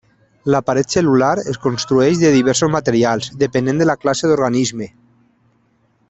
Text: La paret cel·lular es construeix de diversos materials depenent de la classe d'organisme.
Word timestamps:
La 0.53 0.59
paret 0.67 0.93
cel·lular 0.95 1.33
es 1.51 1.59
construeix 1.65 2.23
de 2.23 2.31
diversos 2.37 2.73
materials 2.79 3.29
depenent 3.45 3.83
de 3.83 3.87
la 3.91 3.97
classe 4.07 4.31
d'organisme. 4.31 4.89